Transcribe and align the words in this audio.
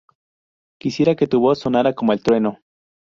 Quisiera 0.79 1.15
que 1.15 1.27
tu 1.27 1.39
voz 1.39 1.59
sonara 1.59 1.93
como 1.93 2.11
el 2.11 2.23
trueno 2.23 2.57